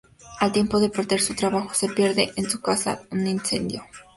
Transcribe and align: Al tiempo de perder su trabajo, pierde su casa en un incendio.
Al 0.39 0.51
tiempo 0.51 0.79
de 0.79 0.89
perder 0.89 1.21
su 1.21 1.35
trabajo, 1.35 1.69
pierde 1.95 2.33
su 2.49 2.59
casa 2.59 3.03
en 3.11 3.19
un 3.19 3.27
incendio. 3.27 3.83